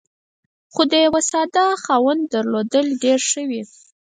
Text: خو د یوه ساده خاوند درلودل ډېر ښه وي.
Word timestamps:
خو 0.73 0.81
د 0.91 0.93
یوه 1.05 1.21
ساده 1.31 1.65
خاوند 1.83 2.21
درلودل 2.33 2.87
ډېر 3.03 3.19
ښه 3.29 3.41
وي. 3.49 3.63